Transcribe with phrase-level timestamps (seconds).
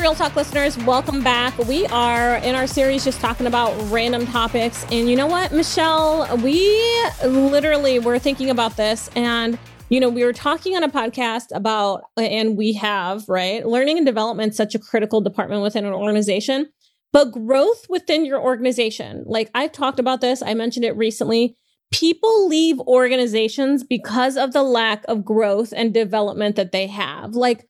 [0.00, 1.58] Real Talk listeners, welcome back.
[1.58, 4.86] We are in our series just talking about random topics.
[4.92, 6.36] And you know what, Michelle?
[6.36, 11.46] We literally were thinking about this and you know, we were talking on a podcast
[11.52, 13.66] about, and we have, right?
[13.66, 16.68] Learning and development, such a critical department within an organization,
[17.12, 19.24] but growth within your organization.
[19.26, 21.56] Like I've talked about this, I mentioned it recently.
[21.90, 27.34] People leave organizations because of the lack of growth and development that they have.
[27.34, 27.66] Like,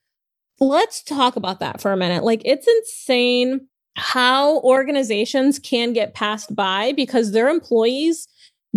[0.61, 2.25] let's talk about that for a minute.
[2.25, 3.67] Like, it's insane
[3.97, 8.29] how organizations can get passed by because their employees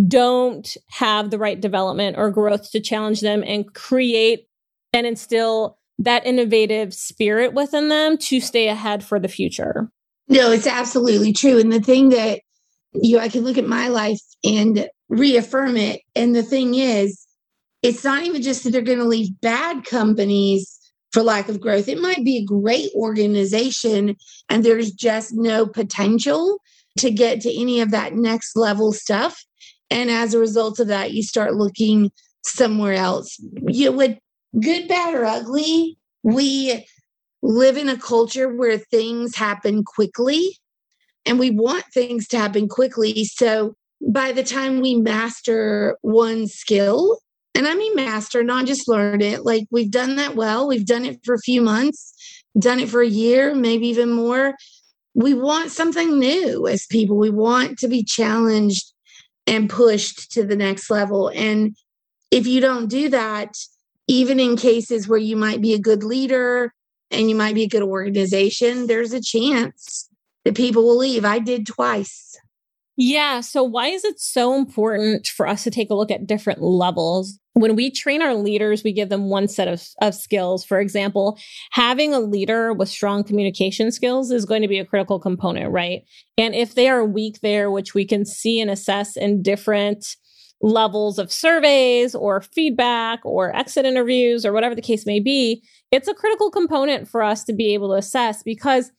[0.08, 4.48] don't have the right development or growth to challenge them and create
[4.94, 9.90] and instill that innovative spirit within them to stay ahead for the future.
[10.28, 11.60] No, it's absolutely true.
[11.60, 12.42] And the thing that
[12.94, 16.02] you know, I can look at my life and reaffirm it.
[16.16, 17.26] And the thing is,
[17.84, 20.78] it's not even just that they're going to leave bad companies
[21.12, 21.88] for lack of growth.
[21.88, 24.16] It might be a great organization
[24.50, 26.60] and there's just no potential
[27.00, 29.44] to get to any of that next level stuff.
[29.90, 32.12] And as a result of that, you start looking
[32.44, 33.38] somewhere else.
[33.68, 34.20] You would
[34.60, 36.86] good, bad, or ugly, we
[37.42, 40.58] live in a culture where things happen quickly
[41.26, 43.26] and we want things to happen quickly.
[43.26, 47.20] So by the time we master one skill,
[47.56, 49.46] and I mean master, not just learned it.
[49.46, 50.68] Like we've done that well.
[50.68, 52.14] We've done it for a few months,
[52.58, 54.56] done it for a year, maybe even more.
[55.14, 57.18] We want something new as people.
[57.18, 58.94] We want to be challenged
[59.46, 61.30] and pushed to the next level.
[61.36, 61.76] And
[62.32, 63.56] if you don't do that,
[64.08, 66.74] even in cases where you might be a good leader
[67.12, 70.10] and you might be a good organization, there's a chance
[70.46, 71.26] that people will leave.
[71.26, 72.40] I did twice.
[73.04, 73.42] Yeah.
[73.42, 77.40] So, why is it so important for us to take a look at different levels?
[77.54, 80.64] When we train our leaders, we give them one set of, of skills.
[80.64, 81.40] For example,
[81.72, 86.04] having a leader with strong communication skills is going to be a critical component, right?
[86.38, 90.06] And if they are weak there, which we can see and assess in different
[90.62, 96.08] levels of surveys or feedback or exit interviews or whatever the case may be, it's
[96.08, 98.92] a critical component for us to be able to assess because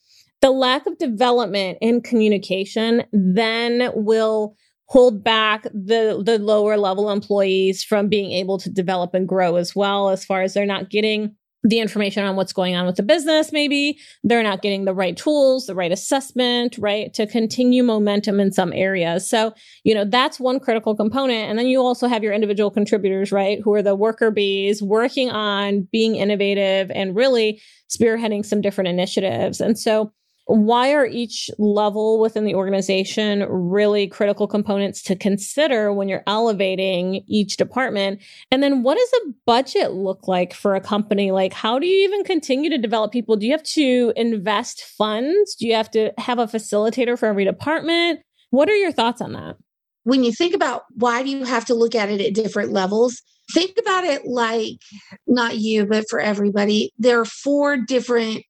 [0.42, 7.82] the lack of development in communication then will hold back the the lower level employees
[7.82, 11.34] from being able to develop and grow as well as far as they're not getting
[11.64, 13.96] the information on what's going on with the business maybe.
[14.24, 18.72] They're not getting the right tools the right assessment right to continue momentum in some
[18.72, 19.30] areas.
[19.30, 19.54] So
[19.84, 21.48] you know that's one critical component.
[21.48, 25.30] And then you also have your individual contributors right who are the worker bees working
[25.30, 29.60] on being innovative and really spearheading some different initiatives.
[29.60, 30.12] And so
[30.46, 37.22] why are each level within the organization really critical components to consider when you're elevating
[37.26, 38.20] each department?
[38.50, 41.30] And then what does a budget look like for a company?
[41.30, 43.36] Like, how do you even continue to develop people?
[43.36, 45.54] Do you have to invest funds?
[45.54, 48.20] Do you have to have a facilitator for every department?
[48.50, 49.56] What are your thoughts on that?
[50.04, 53.22] When you think about why do you have to look at it at different levels,
[53.54, 54.74] think about it like
[55.28, 56.90] not you, but for everybody.
[56.98, 58.44] There are four different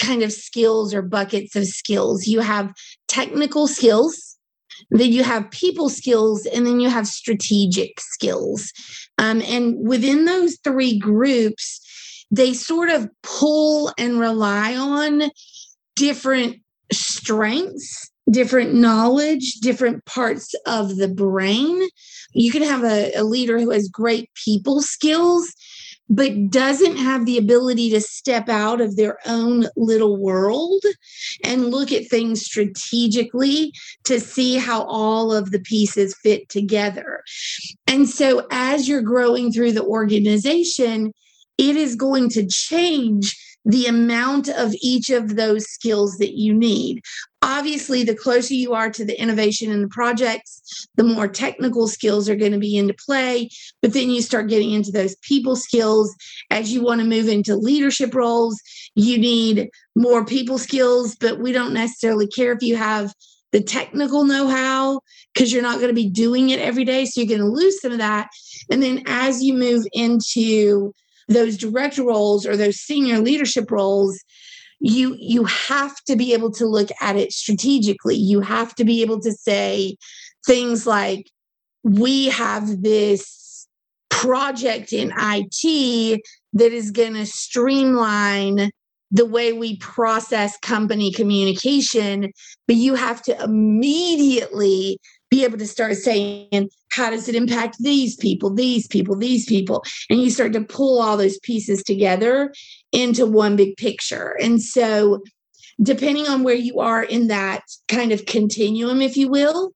[0.00, 2.26] kind of skills or buckets of skills.
[2.26, 2.72] You have
[3.08, 4.36] technical skills,
[4.90, 8.72] then you have people skills, and then you have strategic skills.
[9.18, 11.80] Um, and within those three groups,
[12.30, 15.30] they sort of pull and rely on
[15.94, 16.56] different
[16.92, 21.80] strengths, different knowledge, different parts of the brain.
[22.32, 25.52] You can have a, a leader who has great people skills
[26.08, 30.82] but doesn't have the ability to step out of their own little world
[31.42, 33.72] and look at things strategically
[34.04, 37.22] to see how all of the pieces fit together.
[37.86, 41.12] And so, as you're growing through the organization,
[41.58, 47.00] it is going to change the amount of each of those skills that you need.
[47.46, 52.26] Obviously, the closer you are to the innovation and the projects, the more technical skills
[52.26, 53.50] are going to be into play.
[53.82, 56.14] But then you start getting into those people skills.
[56.50, 58.58] As you want to move into leadership roles,
[58.94, 63.12] you need more people skills, but we don't necessarily care if you have
[63.52, 65.00] the technical know how
[65.34, 67.04] because you're not going to be doing it every day.
[67.04, 68.28] So you're going to lose some of that.
[68.70, 70.94] And then as you move into
[71.28, 74.18] those director roles or those senior leadership roles,
[74.80, 78.16] you you have to be able to look at it strategically.
[78.16, 79.96] You have to be able to say
[80.46, 81.30] things like
[81.82, 83.66] we have this
[84.10, 86.20] project in IT
[86.54, 88.70] that is going to streamline
[89.10, 92.32] the way we process company communication
[92.66, 94.98] but you have to immediately
[95.34, 99.82] be able to start saying, how does it impact these people, these people, these people?
[100.08, 102.54] And you start to pull all those pieces together
[102.92, 104.36] into one big picture.
[104.40, 105.22] And so,
[105.82, 109.72] depending on where you are in that kind of continuum, if you will,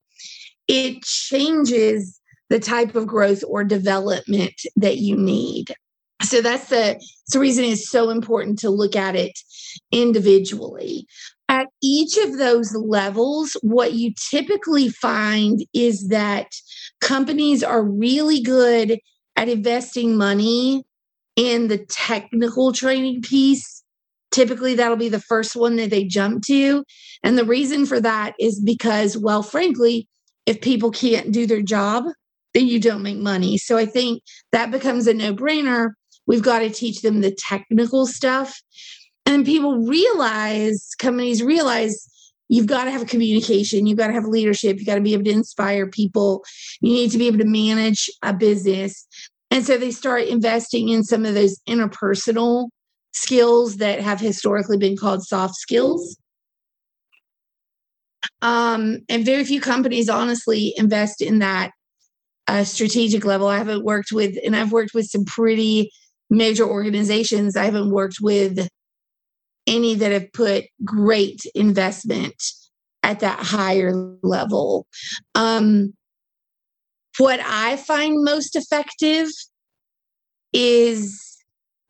[0.69, 2.21] it changes
[2.51, 5.75] the type of growth or development that you need.
[6.23, 9.37] So that's the, that's the reason it's so important to look at it
[9.91, 11.07] individually.
[11.59, 16.53] At each of those levels, what you typically find is that
[17.01, 19.01] companies are really good
[19.35, 20.85] at investing money
[21.35, 23.83] in the technical training piece.
[24.31, 26.85] Typically, that'll be the first one that they jump to.
[27.25, 30.07] And the reason for that is because, well, frankly,
[30.47, 32.05] if people can't do their job,
[32.55, 33.59] then you don't make money.
[33.59, 34.23] So I think
[34.53, 35.91] that becomes a no brainer.
[36.29, 38.63] We've got to teach them the technical stuff
[39.29, 42.09] and people realize, companies realize
[42.49, 45.25] you've got to have communication, you've got to have leadership, you got to be able
[45.25, 46.43] to inspire people,
[46.81, 49.07] you need to be able to manage a business.
[49.51, 52.71] And so they start investing in some of those interpersonal
[53.13, 56.17] skills that have historically been called soft skills.
[58.41, 61.73] Um, and very few companies honestly invest in that
[62.47, 63.47] uh, strategic level.
[63.47, 65.91] I haven't worked with, and I've worked with some pretty
[66.31, 67.57] major organizations.
[67.57, 68.69] I haven't worked with
[69.69, 72.43] any that have put great investment
[73.03, 73.93] at that higher
[74.23, 74.87] level.
[75.35, 75.95] Um,
[77.19, 79.29] what I find most effective
[80.53, 81.37] is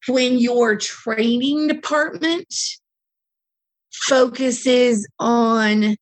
[0.08, 2.52] when your training department
[3.92, 5.96] focuses on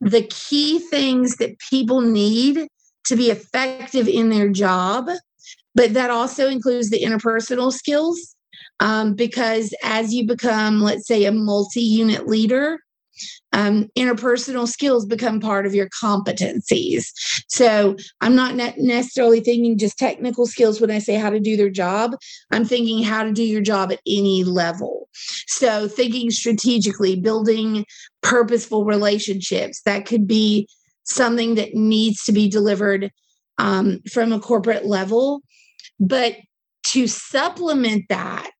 [0.00, 2.68] the key things that people need
[3.04, 5.08] to be effective in their job,
[5.74, 8.36] but that also includes the interpersonal skills
[8.80, 12.78] um, because as you become, let's say, a multi unit leader,
[13.52, 17.06] um, interpersonal skills become part of your competencies.
[17.48, 21.70] So I'm not necessarily thinking just technical skills when I say how to do their
[21.70, 22.14] job.
[22.52, 25.08] I'm thinking how to do your job at any level.
[25.46, 27.84] So thinking strategically, building
[28.22, 30.68] purposeful relationships that could be
[31.04, 33.10] something that needs to be delivered
[33.56, 35.40] um, from a corporate level.
[35.98, 36.36] But
[36.84, 38.50] to supplement that,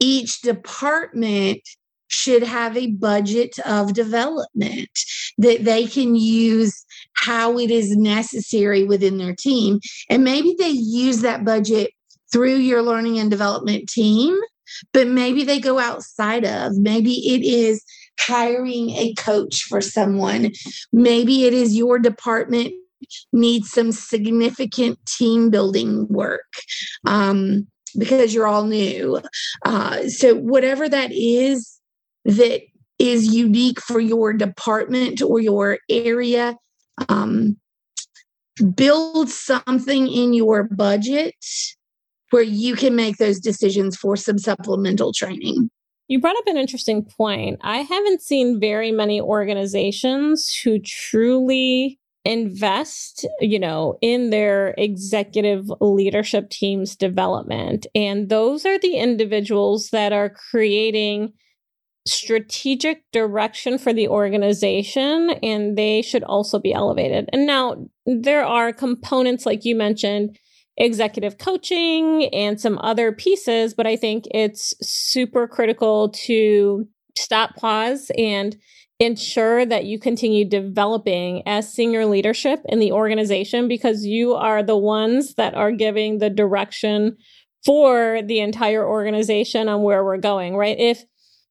[0.00, 1.60] each department
[2.08, 4.90] should have a budget of development
[5.38, 6.84] that they can use
[7.14, 9.80] how it is necessary within their team.
[10.08, 11.90] And maybe they use that budget
[12.32, 14.38] through your learning and development team,
[14.92, 17.82] but maybe they go outside of, maybe it is
[18.20, 20.52] hiring a coach for someone,
[20.92, 22.72] maybe it is your department
[23.32, 26.52] needs some significant team building work
[27.06, 27.66] um,
[27.98, 29.20] because you're all new.
[29.64, 31.78] Uh, so, whatever that is
[32.24, 32.62] that
[32.98, 36.56] is unique for your department or your area,
[37.08, 37.56] um,
[38.74, 41.34] build something in your budget
[42.30, 45.70] where you can make those decisions for some supplemental training.
[46.08, 47.60] You brought up an interesting point.
[47.62, 56.50] I haven't seen very many organizations who truly invest, you know, in their executive leadership
[56.50, 57.86] team's development.
[57.94, 61.32] And those are the individuals that are creating
[62.06, 67.28] strategic direction for the organization and they should also be elevated.
[67.32, 70.38] And now there are components like you mentioned
[70.76, 78.10] executive coaching and some other pieces, but I think it's super critical to stop, pause,
[78.18, 78.56] and
[79.00, 84.76] ensure that you continue developing as senior leadership in the organization because you are the
[84.76, 87.16] ones that are giving the direction
[87.64, 90.78] for the entire organization on where we're going, right?
[90.78, 91.04] If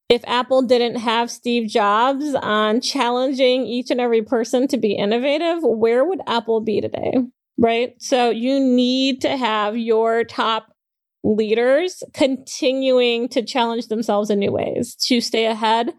[0.10, 5.60] if Apple didn't have Steve Jobs on challenging each and every person to be innovative,
[5.64, 7.14] where would Apple be today?
[7.58, 7.96] Right?
[8.00, 10.68] So you need to have your top
[11.24, 15.94] leaders continuing to challenge themselves in new ways to stay ahead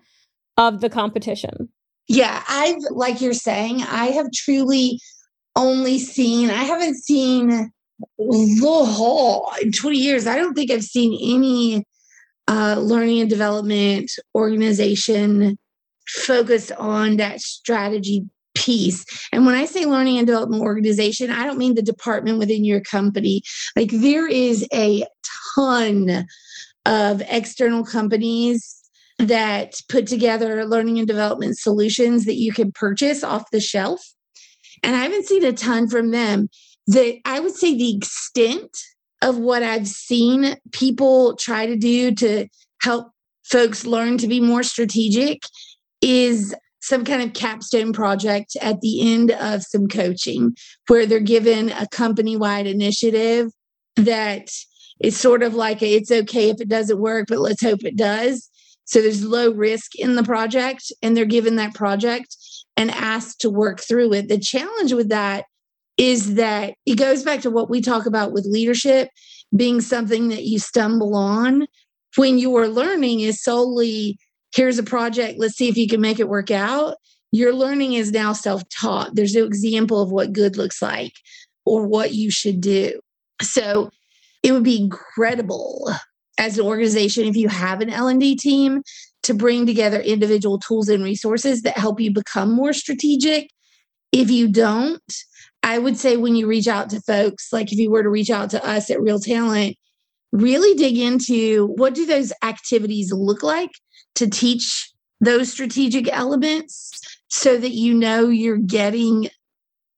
[0.56, 1.68] of the competition.
[2.08, 5.00] Yeah, I've, like you're saying, I have truly
[5.56, 7.70] only seen, I haven't seen
[8.18, 10.26] the whole in 20 years.
[10.26, 11.84] I don't think I've seen any
[12.48, 15.56] uh, learning and development organization
[16.06, 19.04] focused on that strategy piece.
[19.32, 22.80] And when I say learning and development organization, I don't mean the department within your
[22.80, 23.42] company.
[23.76, 25.04] Like there is a
[25.56, 26.26] ton
[26.86, 28.83] of external companies
[29.18, 34.00] that put together learning and development solutions that you can purchase off the shelf.
[34.82, 36.48] And I haven't seen a ton from them.
[36.86, 38.70] That I would say the extent
[39.22, 42.46] of what I've seen people try to do to
[42.82, 43.10] help
[43.44, 45.42] folks learn to be more strategic
[46.02, 50.54] is some kind of capstone project at the end of some coaching
[50.88, 53.50] where they're given a company wide initiative
[53.96, 54.50] that
[55.00, 57.96] is sort of like a, it's okay if it doesn't work, but let's hope it
[57.96, 58.50] does.
[58.84, 62.36] So there's low risk in the project, and they're given that project
[62.76, 64.28] and asked to work through it.
[64.28, 65.44] The challenge with that
[65.96, 69.08] is that it goes back to what we talk about with leadership
[69.54, 71.66] being something that you stumble on
[72.16, 74.18] when you are learning is solely
[74.54, 76.96] here's a project, let's see if you can make it work out.
[77.32, 79.14] Your learning is now self taught.
[79.14, 81.12] There's no example of what good looks like
[81.66, 83.00] or what you should do.
[83.42, 83.90] So
[84.42, 85.90] it would be incredible
[86.38, 88.82] as an organization if you have an L&D team
[89.22, 93.50] to bring together individual tools and resources that help you become more strategic.
[94.12, 95.02] If you don't,
[95.62, 98.30] I would say when you reach out to folks, like if you were to reach
[98.30, 99.76] out to us at Real Talent,
[100.30, 103.70] really dig into what do those activities look like
[104.16, 106.90] to teach those strategic elements
[107.28, 109.28] so that you know you're getting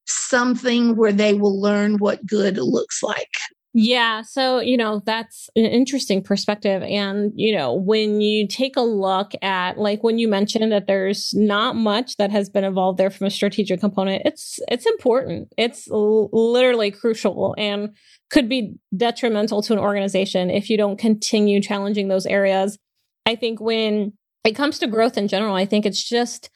[0.07, 3.33] something where they will learn what good looks like.
[3.79, 4.23] Yeah.
[4.23, 6.83] So, you know, that's an interesting perspective.
[6.83, 11.35] And, you know, when you take a look at, like, when you mentioned that there's
[11.35, 15.53] not much that has been evolved there from a strategic component, it's, it's important.
[15.59, 17.95] It's l- literally crucial and
[18.31, 22.79] could be detrimental to an organization if you don't continue challenging those areas.
[23.27, 26.49] I think when it comes to growth in general, I think it's just,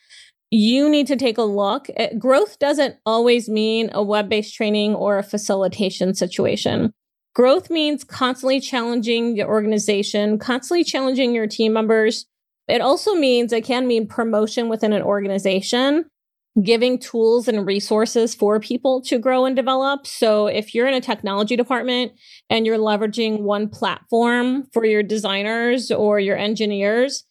[0.50, 1.88] you need to take a look.
[1.98, 6.94] At, growth doesn't always mean a web based training or a facilitation situation.
[7.34, 12.26] Growth means constantly challenging your organization, constantly challenging your team members.
[12.66, 16.06] It also means it can mean promotion within an organization,
[16.62, 20.06] giving tools and resources for people to grow and develop.
[20.06, 22.12] So if you're in a technology department
[22.48, 27.24] and you're leveraging one platform for your designers or your engineers,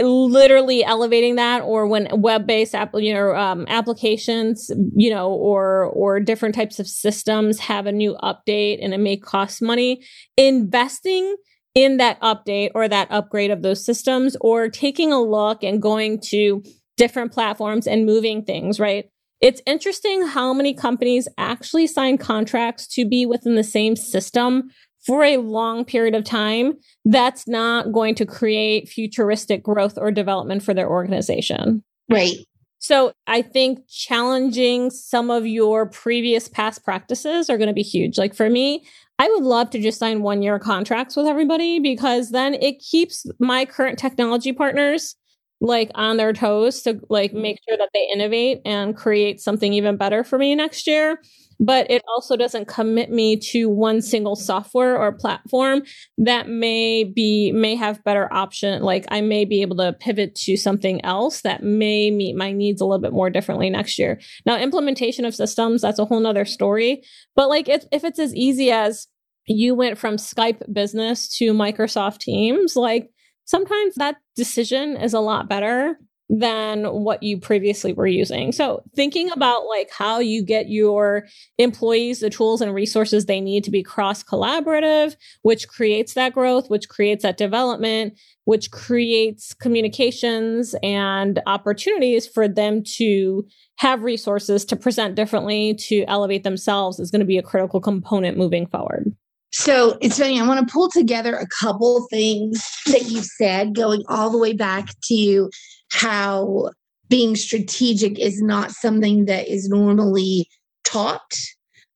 [0.00, 6.20] literally elevating that or when web-based app, you know um, applications you know or or
[6.20, 10.02] different types of systems have a new update and it may cost money
[10.36, 11.36] investing
[11.74, 16.20] in that update or that upgrade of those systems or taking a look and going
[16.20, 16.62] to
[16.96, 19.06] different platforms and moving things right?
[19.40, 24.70] It's interesting how many companies actually sign contracts to be within the same system
[25.04, 30.62] for a long period of time, that's not going to create futuristic growth or development
[30.62, 31.82] for their organization.
[32.08, 32.36] Right.
[32.78, 38.18] So I think challenging some of your previous past practices are going to be huge.
[38.18, 38.84] Like for me,
[39.18, 43.24] I would love to just sign one year contracts with everybody because then it keeps
[43.38, 45.16] my current technology partners
[45.60, 47.40] like on their toes to like mm.
[47.40, 51.20] make sure that they innovate and create something even better for me next year.
[51.60, 55.82] But it also doesn't commit me to one single software or platform
[56.18, 60.56] that may be may have better option like i may be able to pivot to
[60.56, 64.20] something else that may meet my needs a little bit more differently next year.
[64.44, 67.02] Now implementation of systems that's a whole nother story.
[67.36, 69.06] But like if, if it's as easy as
[69.46, 73.10] you went from skype business to microsoft teams like
[73.44, 75.98] sometimes that decision is a lot better
[76.30, 78.50] than what you previously were using.
[78.50, 81.26] So thinking about like how you get your
[81.58, 86.70] employees the tools and resources they need to be cross collaborative, which creates that growth,
[86.70, 93.46] which creates that development, which creates communications and opportunities for them to
[93.76, 98.38] have resources to present differently, to elevate themselves is going to be a critical component
[98.38, 99.14] moving forward.
[99.56, 100.40] So it's funny.
[100.40, 104.52] I want to pull together a couple things that you said, going all the way
[104.52, 105.48] back to
[105.92, 106.70] how
[107.08, 110.48] being strategic is not something that is normally
[110.82, 111.20] taught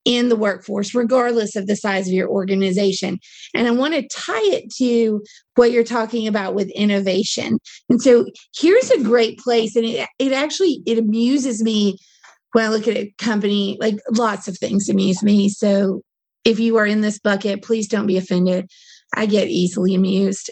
[0.05, 3.19] in the workforce, regardless of the size of your organization.
[3.57, 5.21] And I want to tie it to
[5.57, 7.59] what you're talking about with innovation.
[7.89, 11.99] And so here's a great place, and it, it actually it amuses me
[12.53, 15.49] when I look at a company, like lots of things amuse me.
[15.49, 16.03] So
[16.49, 18.71] if you are in this bucket, please don't be offended.
[19.15, 20.51] I get easily amused.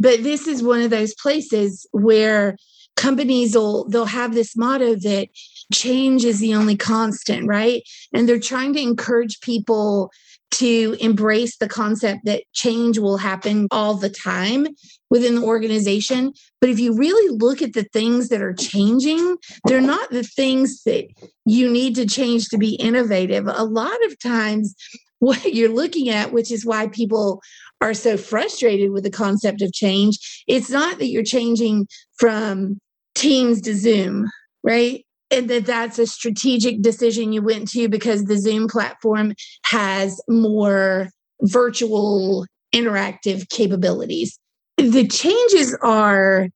[0.00, 2.56] But this is one of those places where
[2.96, 5.28] companies will they'll have this motto that
[5.72, 7.82] change is the only constant, right?
[8.12, 10.10] And they're trying to encourage people
[10.52, 14.66] to embrace the concept that change will happen all the time
[15.10, 16.32] within the organization.
[16.60, 19.36] But if you really look at the things that are changing,
[19.66, 21.06] they're not the things that
[21.44, 23.46] you need to change to be innovative.
[23.46, 24.74] A lot of times,
[25.18, 27.40] what you're looking at, which is why people
[27.80, 31.86] are so frustrated with the concept of change, it's not that you're changing
[32.18, 32.78] from
[33.14, 34.30] Teams to Zoom,
[34.62, 35.04] right?
[35.30, 41.08] And that that's a strategic decision you went to because the Zoom platform has more
[41.42, 44.38] virtual interactive capabilities.
[44.76, 46.48] The changes are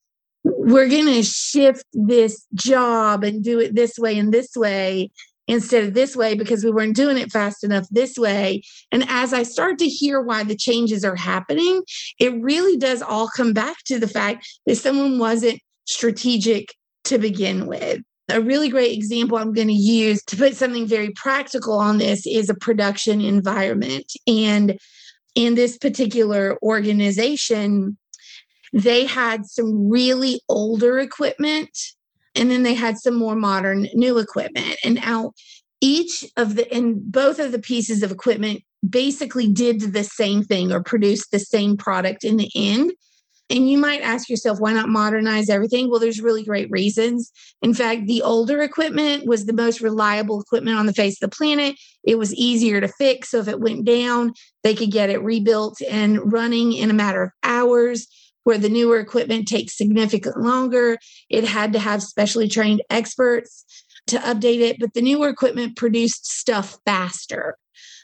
[0.44, 5.10] we're going to shift this job and do it this way and this way
[5.50, 8.62] instead of this way because we weren't doing it fast enough this way.
[8.92, 11.82] And as I start to hear why the changes are happening,
[12.20, 16.72] it really does all come back to the fact that someone wasn't strategic
[17.04, 18.00] to begin with.
[18.28, 22.28] A really great example I'm going to use to put something very practical on this
[22.28, 24.06] is a production environment.
[24.28, 24.78] And
[25.34, 27.98] in this particular organization,
[28.72, 31.76] they had some really older equipment
[32.34, 34.76] and then they had some more modern new equipment.
[34.84, 35.32] And now
[35.80, 40.72] each of the and both of the pieces of equipment basically did the same thing
[40.72, 42.92] or produced the same product in the end.
[43.50, 45.90] And you might ask yourself, why not modernize everything?
[45.90, 47.32] Well, there's really great reasons.
[47.62, 51.36] In fact, the older equipment was the most reliable equipment on the face of the
[51.36, 51.74] planet.
[52.04, 53.30] It was easier to fix.
[53.30, 57.24] So if it went down, they could get it rebuilt and running in a matter
[57.24, 58.06] of hours
[58.50, 60.98] where the newer equipment takes significantly longer.
[61.28, 63.64] It had to have specially trained experts
[64.08, 67.56] to update it, but the newer equipment produced stuff faster.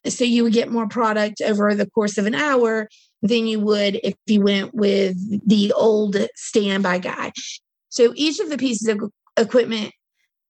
[0.07, 2.88] So you would get more product over the course of an hour
[3.23, 7.33] than you would if you went with the old standby guy.
[7.88, 9.00] So each of the pieces of
[9.37, 9.93] equipment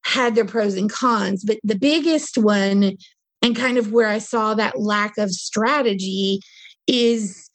[0.05, 2.99] had their pros and cons, but the biggest one,
[3.41, 6.41] and kind of where I saw that lack of strategy,
[6.87, 7.49] is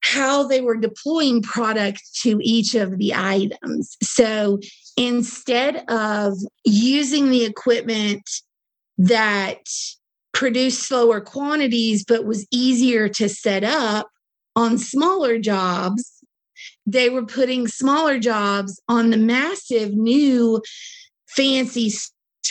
[0.00, 3.96] how they were deploying product to each of the items.
[4.02, 4.60] So
[4.96, 8.22] instead of using the equipment
[8.98, 9.60] that
[10.32, 14.08] produced slower quantities but was easier to set up
[14.54, 16.22] on smaller jobs,
[16.86, 20.62] they were putting smaller jobs on the massive new
[21.28, 21.92] fancy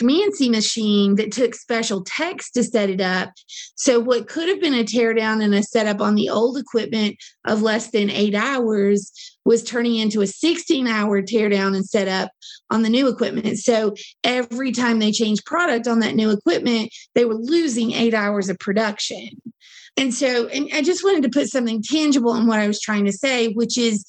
[0.00, 3.30] schmancy machine that took special techs to set it up.
[3.74, 7.62] So, what could have been a teardown and a setup on the old equipment of
[7.62, 9.12] less than eight hours
[9.44, 12.30] was turning into a 16 hour teardown and setup
[12.70, 13.58] on the new equipment.
[13.58, 18.48] So, every time they changed product on that new equipment, they were losing eight hours
[18.48, 19.28] of production.
[19.96, 23.04] And so, and I just wanted to put something tangible on what I was trying
[23.06, 24.04] to say, which is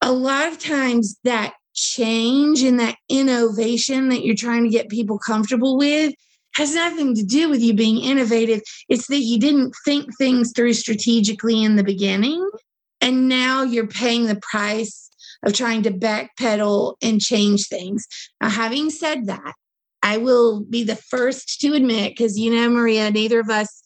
[0.00, 5.18] a lot of times that change and that innovation that you're trying to get people
[5.18, 6.14] comfortable with
[6.54, 8.62] has nothing to do with you being innovative.
[8.88, 12.48] It's that you didn't think things through strategically in the beginning.
[13.02, 15.10] And now you're paying the price
[15.44, 18.06] of trying to backpedal and change things.
[18.40, 19.52] Now, having said that,
[20.02, 23.82] I will be the first to admit, because you know, Maria, neither of us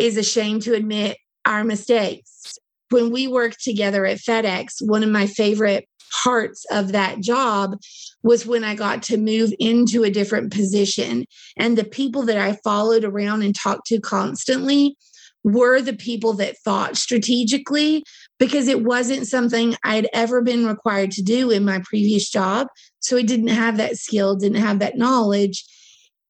[0.00, 2.56] is ashamed to admit our mistakes.
[2.90, 5.86] When we worked together at FedEx, one of my favorite
[6.24, 7.76] parts of that job
[8.22, 11.24] was when I got to move into a different position.
[11.56, 14.96] And the people that I followed around and talked to constantly
[15.44, 18.04] were the people that thought strategically
[18.38, 22.66] because it wasn't something I'd ever been required to do in my previous job.
[23.00, 25.64] So I didn't have that skill, didn't have that knowledge.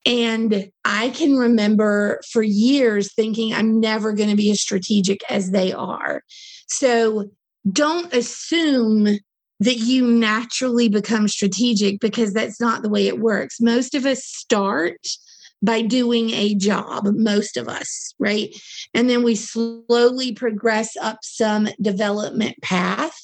[0.06, 5.50] And I can remember for years thinking I'm never going to be as strategic as
[5.50, 6.22] they are.
[6.68, 7.30] So
[7.70, 9.18] don't assume
[9.60, 13.60] that you naturally become strategic because that's not the way it works.
[13.60, 15.06] Most of us start
[15.60, 18.54] by doing a job, most of us, right?
[18.94, 23.18] And then we slowly progress up some development path.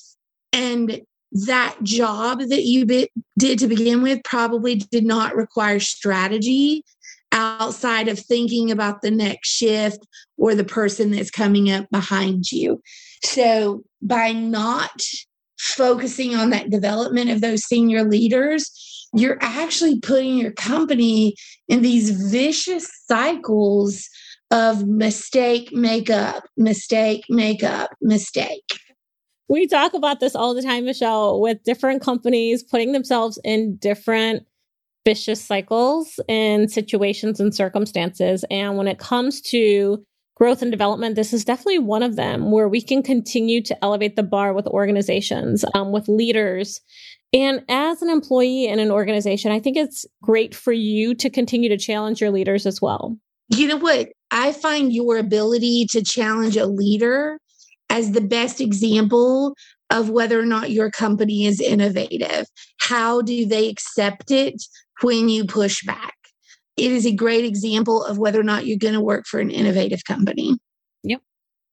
[0.53, 6.85] And that job that you be, did to begin with probably did not require strategy
[7.33, 10.07] outside of thinking about the next shift
[10.38, 12.81] or the person that's coming up behind you.
[13.25, 15.03] So by not
[15.58, 18.70] focusing on that development of those senior leaders,
[19.14, 21.34] you're actually putting your company
[21.68, 24.08] in these vicious cycles
[24.50, 28.64] of mistake, makeup, mistake, makeup, mistake.
[29.48, 34.44] We talk about this all the time, Michelle, with different companies putting themselves in different
[35.04, 38.44] vicious cycles and situations and circumstances.
[38.50, 40.04] And when it comes to
[40.37, 44.16] growth and development, this is definitely one of them where we can continue to elevate
[44.16, 46.81] the bar with organizations, um, with leaders.
[47.33, 51.68] And as an employee in an organization, I think it's great for you to continue
[51.68, 53.16] to challenge your leaders as well.
[53.49, 54.09] You know what?
[54.31, 57.38] I find your ability to challenge a leader
[57.90, 59.55] as the best example
[59.90, 62.47] of whether or not your company is innovative.
[62.79, 64.62] How do they accept it
[65.03, 66.14] when you push back?
[66.76, 69.50] It is a great example of whether or not you're going to work for an
[69.50, 70.56] innovative company.
[71.02, 71.20] Yep.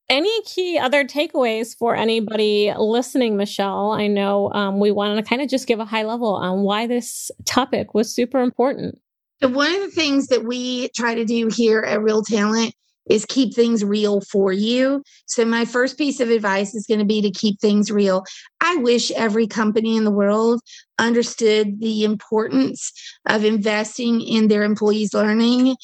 [0.10, 3.92] Any key other takeaways for anybody listening, Michelle?
[3.92, 6.86] I know um, we want to kind of just give a high level on why
[6.88, 9.00] this topic was super important.
[9.42, 12.76] One of the things that we try to do here at Real Talent
[13.10, 15.04] is keep things real for you.
[15.26, 18.24] So, my first piece of advice is going to be to keep things real.
[18.62, 20.62] I wish every company in the world
[21.00, 22.92] understood the importance
[23.28, 25.76] of investing in their employees' learning.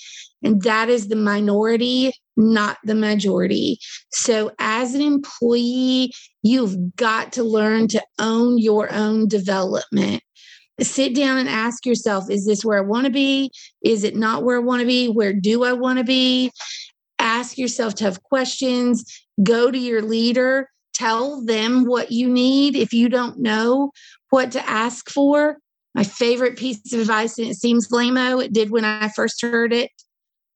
[0.43, 3.79] And that is the minority, not the majority.
[4.11, 10.21] So, as an employee, you've got to learn to own your own development
[10.81, 13.51] sit down and ask yourself is this where I want to be?
[13.81, 15.07] Is it not where I want to be?
[15.07, 16.51] Where do I want to be?
[17.37, 19.05] Ask yourself tough questions,
[19.43, 23.91] go to your leader, tell them what you need if you don't know
[24.31, 25.57] what to ask for.
[25.93, 29.71] My favorite piece of advice, and it seems lame it did when I first heard
[29.71, 29.91] it,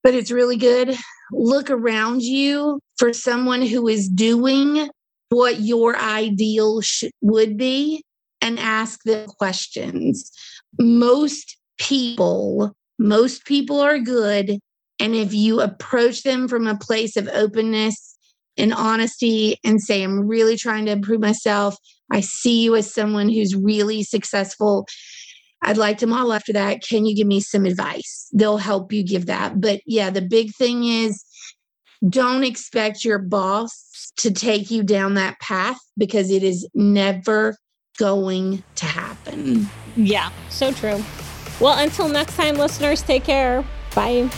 [0.03, 0.97] but it's really good.
[1.31, 4.89] Look around you for someone who is doing
[5.29, 8.03] what your ideal sh- would be
[8.41, 10.31] and ask them questions.
[10.79, 14.59] Most people, most people are good
[15.01, 18.15] and if you approach them from a place of openness
[18.55, 21.75] and honesty and say, I'm really trying to improve myself,
[22.11, 24.85] I see you as someone who's really successful.
[25.63, 26.83] I'd like to model after that.
[26.87, 28.27] Can you give me some advice?
[28.31, 29.59] They'll help you give that.
[29.59, 31.23] But yeah, the big thing is
[32.07, 37.57] don't expect your boss to take you down that path because it is never
[37.97, 39.67] going to happen.
[39.95, 41.03] Yeah, so true.
[41.59, 43.65] Well, until next time, listeners, take care.
[43.95, 44.29] Bye.